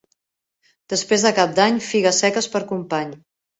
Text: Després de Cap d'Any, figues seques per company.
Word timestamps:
Després 0.93 1.27
de 1.27 1.33
Cap 1.41 1.53
d'Any, 1.61 1.79
figues 1.91 2.25
seques 2.27 2.51
per 2.57 2.65
company. 2.75 3.15